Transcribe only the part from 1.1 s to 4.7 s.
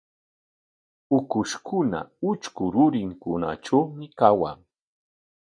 Ukushkuna utrku rurinkunatrawmi kawan.